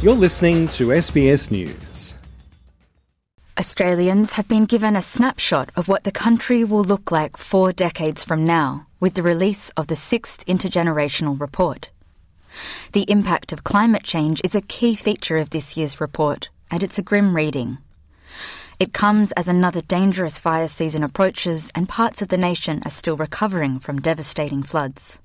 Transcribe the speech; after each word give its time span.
You're 0.00 0.14
listening 0.14 0.68
to 0.68 0.90
SBS 0.90 1.50
News. 1.50 2.14
Australians 3.58 4.34
have 4.34 4.46
been 4.46 4.64
given 4.64 4.94
a 4.94 5.02
snapshot 5.02 5.72
of 5.74 5.88
what 5.88 6.04
the 6.04 6.12
country 6.12 6.62
will 6.62 6.84
look 6.84 7.10
like 7.10 7.36
four 7.36 7.72
decades 7.72 8.24
from 8.24 8.46
now 8.46 8.86
with 9.00 9.14
the 9.14 9.24
release 9.24 9.70
of 9.70 9.88
the 9.88 9.96
sixth 9.96 10.46
intergenerational 10.46 11.40
report. 11.40 11.90
The 12.92 13.10
impact 13.10 13.52
of 13.52 13.64
climate 13.64 14.04
change 14.04 14.40
is 14.44 14.54
a 14.54 14.60
key 14.60 14.94
feature 14.94 15.36
of 15.36 15.50
this 15.50 15.76
year's 15.76 16.00
report, 16.00 16.48
and 16.70 16.84
it's 16.84 17.00
a 17.00 17.02
grim 17.02 17.34
reading. 17.34 17.78
It 18.78 18.92
comes 18.92 19.32
as 19.32 19.48
another 19.48 19.80
dangerous 19.80 20.38
fire 20.38 20.68
season 20.68 21.02
approaches 21.02 21.72
and 21.74 21.88
parts 21.88 22.22
of 22.22 22.28
the 22.28 22.38
nation 22.38 22.82
are 22.84 22.90
still 22.92 23.16
recovering 23.16 23.80
from 23.80 24.00
devastating 24.00 24.62
floods. 24.62 25.20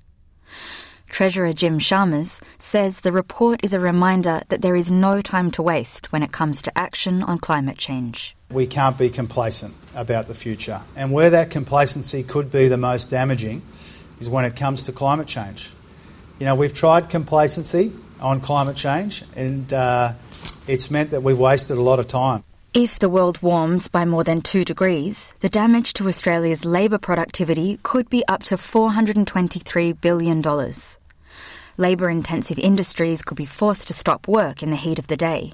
Treasurer 1.14 1.52
Jim 1.52 1.78
Chalmers 1.78 2.40
says 2.58 3.02
the 3.02 3.12
report 3.12 3.60
is 3.62 3.72
a 3.72 3.78
reminder 3.78 4.42
that 4.48 4.62
there 4.62 4.74
is 4.74 4.90
no 4.90 5.20
time 5.20 5.52
to 5.52 5.62
waste 5.62 6.10
when 6.10 6.24
it 6.24 6.32
comes 6.32 6.60
to 6.62 6.76
action 6.76 7.22
on 7.22 7.38
climate 7.38 7.78
change. 7.78 8.34
We 8.50 8.66
can't 8.66 8.98
be 8.98 9.10
complacent 9.10 9.74
about 9.94 10.26
the 10.26 10.34
future. 10.34 10.82
And 10.96 11.12
where 11.12 11.30
that 11.30 11.50
complacency 11.50 12.24
could 12.24 12.50
be 12.50 12.66
the 12.66 12.76
most 12.76 13.10
damaging 13.10 13.62
is 14.18 14.28
when 14.28 14.44
it 14.44 14.56
comes 14.56 14.82
to 14.82 14.92
climate 14.92 15.28
change. 15.28 15.70
You 16.40 16.46
know, 16.46 16.56
we've 16.56 16.74
tried 16.74 17.08
complacency 17.08 17.92
on 18.18 18.40
climate 18.40 18.74
change, 18.74 19.22
and 19.36 19.72
uh, 19.72 20.14
it's 20.66 20.90
meant 20.90 21.12
that 21.12 21.22
we've 21.22 21.38
wasted 21.38 21.78
a 21.78 21.80
lot 21.80 22.00
of 22.00 22.08
time. 22.08 22.42
If 22.74 22.98
the 22.98 23.08
world 23.08 23.40
warms 23.40 23.86
by 23.86 24.04
more 24.04 24.24
than 24.24 24.42
2 24.42 24.64
degrees, 24.64 25.32
the 25.38 25.48
damage 25.48 25.92
to 25.92 26.08
Australia's 26.08 26.64
labour 26.64 26.98
productivity 26.98 27.78
could 27.84 28.10
be 28.10 28.26
up 28.26 28.42
to 28.50 28.56
$423 28.56 30.00
billion. 30.00 30.42
Labour 31.76 32.08
intensive 32.08 32.58
industries 32.58 33.22
could 33.22 33.36
be 33.36 33.44
forced 33.46 33.88
to 33.88 33.92
stop 33.92 34.28
work 34.28 34.62
in 34.62 34.70
the 34.70 34.76
heat 34.76 34.98
of 34.98 35.08
the 35.08 35.16
day. 35.16 35.52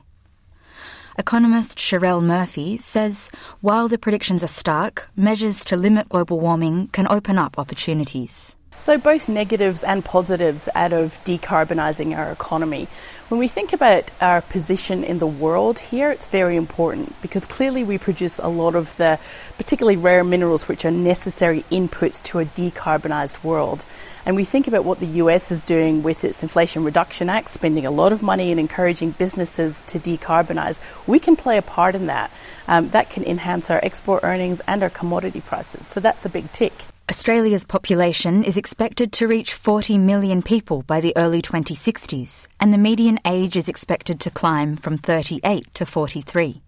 Economist 1.18 1.78
Cherelle 1.78 2.22
Murphy 2.22 2.76
says 2.78 3.30
while 3.60 3.88
the 3.88 3.98
predictions 3.98 4.44
are 4.44 4.48
stark, 4.48 5.08
measures 5.16 5.64
to 5.64 5.76
limit 5.76 6.08
global 6.08 6.38
warming 6.38 6.88
can 6.88 7.06
open 7.08 7.38
up 7.38 7.58
opportunities. 7.58 8.54
So, 8.80 8.96
both 8.96 9.28
negatives 9.28 9.84
and 9.84 10.02
positives 10.02 10.66
out 10.74 10.94
of 10.94 11.22
decarbonising 11.24 12.16
our 12.16 12.32
economy. 12.32 12.88
When 13.28 13.38
we 13.38 13.46
think 13.46 13.74
about 13.74 14.10
our 14.22 14.40
position 14.40 15.04
in 15.04 15.18
the 15.18 15.26
world 15.26 15.78
here, 15.78 16.10
it's 16.10 16.26
very 16.26 16.56
important 16.56 17.14
because 17.20 17.44
clearly 17.44 17.84
we 17.84 17.98
produce 17.98 18.38
a 18.38 18.48
lot 18.48 18.74
of 18.74 18.96
the 18.96 19.18
particularly 19.58 19.98
rare 19.98 20.24
minerals 20.24 20.66
which 20.66 20.86
are 20.86 20.90
necessary 20.90 21.62
inputs 21.70 22.22
to 22.22 22.38
a 22.38 22.46
decarbonised 22.46 23.44
world. 23.44 23.84
And 24.24 24.34
we 24.34 24.44
think 24.44 24.66
about 24.66 24.86
what 24.86 24.98
the 24.98 25.20
US 25.24 25.52
is 25.52 25.62
doing 25.62 26.02
with 26.02 26.24
its 26.24 26.42
Inflation 26.42 26.82
Reduction 26.82 27.28
Act, 27.28 27.50
spending 27.50 27.84
a 27.84 27.90
lot 27.90 28.14
of 28.14 28.22
money 28.22 28.50
and 28.50 28.58
encouraging 28.58 29.10
businesses 29.10 29.82
to 29.88 29.98
decarbonise. 29.98 30.80
We 31.06 31.18
can 31.18 31.36
play 31.36 31.58
a 31.58 31.62
part 31.62 31.94
in 31.94 32.06
that. 32.06 32.30
Um, 32.66 32.88
that 32.90 33.10
can 33.10 33.24
enhance 33.24 33.68
our 33.68 33.80
export 33.82 34.24
earnings 34.24 34.62
and 34.66 34.82
our 34.82 34.90
commodity 34.90 35.42
prices. 35.42 35.86
So 35.86 36.00
that's 36.00 36.24
a 36.24 36.30
big 36.30 36.50
tick. 36.50 36.72
Australia's 37.10 37.64
population 37.64 38.44
is 38.44 38.56
expected 38.56 39.10
to 39.10 39.26
reach 39.26 39.52
40 39.52 39.98
million 39.98 40.42
people 40.42 40.82
by 40.82 41.00
the 41.00 41.12
early 41.16 41.42
2060s, 41.42 42.46
and 42.60 42.72
the 42.72 42.78
median 42.78 43.18
age 43.26 43.56
is 43.56 43.68
expected 43.68 44.20
to 44.20 44.30
climb 44.30 44.76
from 44.76 44.96
38 44.96 45.74
to 45.74 45.84
43. 45.84 46.62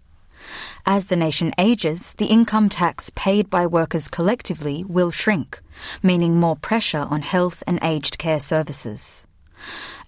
As 0.85 1.05
the 1.05 1.15
nation 1.15 1.53
ages, 1.57 2.13
the 2.17 2.25
income 2.25 2.67
tax 2.67 3.09
paid 3.15 3.49
by 3.49 3.65
workers 3.65 4.09
collectively 4.09 4.83
will 4.83 5.11
shrink, 5.11 5.61
meaning 6.03 6.37
more 6.37 6.57
pressure 6.57 7.07
on 7.09 7.21
health 7.21 7.63
and 7.65 7.79
aged 7.81 8.17
care 8.17 8.41
services. 8.41 9.25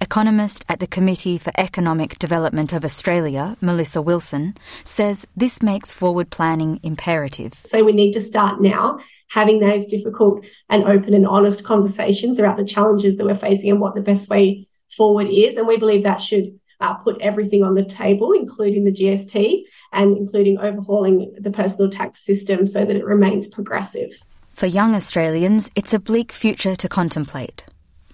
Economist 0.02 0.66
at 0.68 0.82
the 0.82 0.88
Committee 0.88 1.38
for 1.38 1.54
Economic 1.58 2.20
Development 2.20 2.74
of 2.74 2.84
Australia, 2.84 3.56
Melissa 3.62 4.02
Wilson, 4.02 4.58
says 4.84 5.26
this 5.38 5.62
makes 5.62 5.94
forward 5.94 6.30
planning 6.30 6.82
imperative. 6.84 7.54
So 7.64 7.86
we 7.86 7.94
need 7.94 8.12
to 8.12 8.22
start 8.22 8.60
now 8.60 9.00
having 9.30 9.60
those 9.60 9.86
difficult 9.86 10.46
and 10.70 10.84
open 10.84 11.14
and 11.14 11.28
honest 11.28 11.64
conversations 11.64 12.40
about 12.40 12.58
the 12.58 12.66
challenges 12.66 13.18
that 13.18 13.26
we're 13.26 13.36
facing 13.36 13.70
and 13.70 13.80
what 13.80 13.96
the 13.96 14.02
best 14.02 14.30
way 14.30 14.68
forward 14.96 15.28
is. 15.28 15.58
And 15.58 15.68
we 15.68 15.78
believe 15.78 16.04
that 16.04 16.22
should 16.22 16.60
uh, 16.80 16.94
put 16.96 17.20
everything 17.22 17.64
on 17.64 17.76
the 17.76 17.84
table, 17.84 18.32
including 18.34 18.84
the 18.84 18.92
GST 18.92 19.64
and 19.92 20.18
including 20.18 20.60
overhauling 20.60 21.36
the 21.40 21.52
personal 21.52 21.90
tax 21.90 22.24
system 22.24 22.68
so 22.68 22.86
that 22.86 22.96
it 22.96 23.06
remains 23.06 23.48
progressive. 23.48 24.12
For 24.50 24.68
young 24.68 24.96
Australians, 24.96 25.70
it's 25.76 25.94
a 25.94 26.00
bleak 26.00 26.32
future 26.32 26.76
to 26.76 26.90
contemplate. 26.90 27.66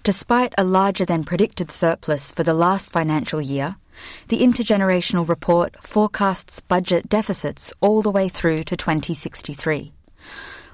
Despite 0.02 0.52
a 0.58 0.64
larger 0.64 1.04
than 1.04 1.22
predicted 1.22 1.70
surplus 1.70 2.32
for 2.32 2.42
the 2.42 2.54
last 2.54 2.92
financial 2.92 3.40
year, 3.40 3.76
the 4.28 4.42
intergenerational 4.42 5.28
report 5.28 5.76
forecasts 5.84 6.60
budget 6.60 7.08
deficits 7.08 7.72
all 7.80 8.02
the 8.02 8.10
way 8.10 8.28
through 8.28 8.64
to 8.64 8.76
2063. 8.76 9.92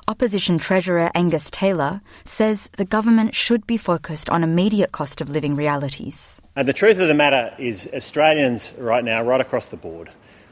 Opposition 0.09 0.57
Treasurer 0.57 1.11
Angus 1.15 1.51
Taylor 1.51 2.01
says 2.25 2.71
the 2.79 2.87
government 2.87 3.35
should 3.35 3.67
be 3.67 3.77
focused 3.77 4.31
on 4.31 4.43
immediate 4.43 4.91
cost 4.91 5.21
of 5.21 5.29
living 5.29 5.55
realities. 5.55 6.41
And 6.57 6.67
the 6.67 6.73
truth 6.73 6.99
of 6.99 7.09
the 7.09 7.15
matter 7.15 7.55
is, 7.59 7.87
Australians 7.93 8.73
right 8.79 9.05
now, 9.05 9.23
right 9.23 9.43
across 9.43 9.67
the 9.67 9.77
board, 9.77 10.09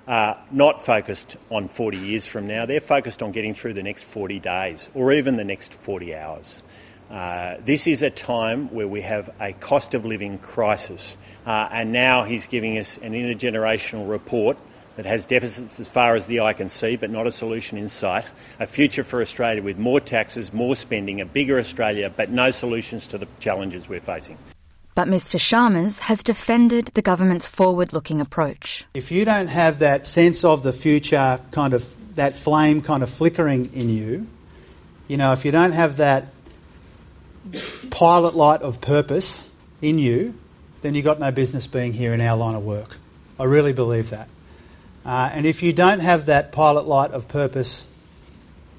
are 0.06 0.36
not 0.50 0.84
focused 0.84 1.38
on 1.50 1.68
40 1.68 1.96
years 1.96 2.26
from 2.26 2.46
now. 2.46 2.66
They're 2.66 2.82
focused 2.82 3.22
on 3.22 3.32
getting 3.32 3.54
through 3.54 3.72
the 3.72 3.82
next 3.82 4.02
40 4.02 4.40
days 4.40 4.90
or 4.92 5.10
even 5.10 5.36
the 5.36 5.44
next 5.44 5.72
40 5.72 6.14
hours. 6.14 6.62
Uh, 7.10 7.54
this 7.64 7.86
is 7.86 8.02
a 8.02 8.10
time 8.10 8.68
where 8.74 8.88
we 8.88 9.00
have 9.00 9.30
a 9.40 9.54
cost 9.54 9.94
of 9.94 10.04
living 10.04 10.36
crisis, 10.36 11.16
uh, 11.46 11.66
and 11.72 11.92
now 11.92 12.24
he's 12.24 12.46
giving 12.46 12.76
us 12.76 12.98
an 12.98 13.14
intergenerational 13.14 14.06
report 14.06 14.58
that 14.96 15.06
has 15.06 15.26
deficits 15.26 15.78
as 15.78 15.88
far 15.88 16.16
as 16.16 16.26
the 16.26 16.40
eye 16.40 16.54
can 16.54 16.68
see, 16.68 16.96
but 16.96 17.10
not 17.10 17.26
a 17.26 17.30
solution 17.30 17.78
in 17.78 17.88
sight. 17.88 18.24
A 18.58 18.66
future 18.66 19.04
for 19.04 19.20
Australia 19.20 19.62
with 19.62 19.78
more 19.78 20.00
taxes, 20.00 20.52
more 20.52 20.74
spending, 20.74 21.20
a 21.20 21.26
bigger 21.26 21.58
Australia, 21.58 22.10
but 22.14 22.30
no 22.30 22.50
solutions 22.50 23.06
to 23.08 23.18
the 23.18 23.28
challenges 23.38 23.88
we're 23.88 24.00
facing. 24.00 24.38
But 24.94 25.08
Mr. 25.08 25.38
Chalmers 25.38 25.98
has 26.00 26.22
defended 26.22 26.86
the 26.94 27.02
government's 27.02 27.46
forward 27.46 27.92
looking 27.92 28.18
approach. 28.18 28.86
If 28.94 29.12
you 29.12 29.26
don't 29.26 29.48
have 29.48 29.80
that 29.80 30.06
sense 30.06 30.42
of 30.42 30.62
the 30.62 30.72
future, 30.72 31.38
kind 31.50 31.74
of 31.74 31.94
that 32.14 32.34
flame 32.34 32.80
kind 32.80 33.02
of 33.02 33.10
flickering 33.10 33.70
in 33.74 33.90
you, 33.90 34.26
you 35.06 35.18
know, 35.18 35.32
if 35.32 35.44
you 35.44 35.50
don't 35.50 35.72
have 35.72 35.98
that 35.98 36.28
pilot 37.90 38.34
light 38.34 38.62
of 38.62 38.80
purpose 38.80 39.50
in 39.82 39.98
you, 39.98 40.34
then 40.80 40.94
you've 40.94 41.04
got 41.04 41.20
no 41.20 41.30
business 41.30 41.66
being 41.66 41.92
here 41.92 42.14
in 42.14 42.20
our 42.22 42.36
line 42.36 42.54
of 42.54 42.64
work. 42.64 42.96
I 43.38 43.44
really 43.44 43.74
believe 43.74 44.10
that. 44.10 44.28
Uh, 45.06 45.30
and 45.32 45.46
if 45.46 45.62
you 45.62 45.72
don't 45.72 46.00
have 46.00 46.26
that 46.26 46.50
pilot 46.50 46.88
light 46.88 47.12
of 47.12 47.28
purpose, 47.28 47.86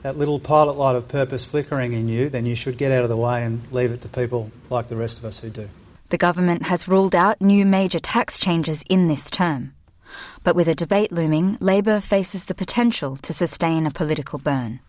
that 0.01 0.17
little 0.17 0.41
pilot 0.41 0.73
light 0.73 0.97
of 0.97 1.07
purpose 1.07 1.45
flickering 1.45 1.93
in 1.93 2.09
you, 2.09 2.27
then 2.27 2.45
you 2.45 2.53
should 2.53 2.77
get 2.77 2.91
out 2.91 3.03
of 3.03 3.09
the 3.09 3.15
way 3.15 3.45
and 3.45 3.61
leave 3.71 3.93
it 3.93 4.01
to 4.01 4.09
people 4.09 4.51
like 4.69 4.89
the 4.89 4.97
rest 4.97 5.17
of 5.17 5.23
us 5.23 5.39
who 5.39 5.49
do. 5.49 5.69
The 6.09 6.17
government 6.17 6.63
has 6.63 6.87
ruled 6.87 7.15
out 7.15 7.41
new 7.41 7.65
major 7.65 7.99
tax 7.99 8.39
changes 8.39 8.83
in 8.89 9.07
this 9.07 9.29
term. 9.29 9.73
But 10.43 10.55
with 10.55 10.67
a 10.67 10.75
debate 10.75 11.13
looming, 11.13 11.57
Labor 11.61 12.01
faces 12.01 12.45
the 12.45 12.55
potential 12.55 13.15
to 13.17 13.33
sustain 13.33 13.85
a 13.85 13.91
political 13.91 14.37
burn. 14.37 14.81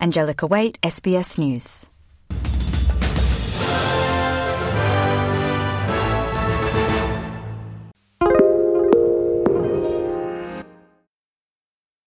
Angelica 0.00 0.46
Waite, 0.46 0.78
SBS 0.80 1.38
News. 1.38 1.88